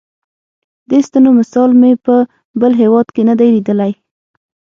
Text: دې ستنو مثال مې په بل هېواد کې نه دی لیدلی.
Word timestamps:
دې 0.89 0.99
ستنو 1.07 1.29
مثال 1.39 1.69
مې 1.79 1.91
په 2.05 2.15
بل 2.61 2.71
هېواد 2.81 3.07
کې 3.15 3.21
نه 3.29 3.33
دی 3.39 3.47
لیدلی. 3.55 3.91